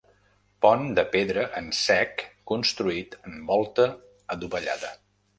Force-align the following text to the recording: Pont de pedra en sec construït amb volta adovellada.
Pont 0.65 0.85
de 0.99 1.01
pedra 1.15 1.43
en 1.59 1.67
sec 1.79 2.23
construït 2.51 3.13
amb 3.19 3.51
volta 3.53 3.85
adovellada. 4.37 4.91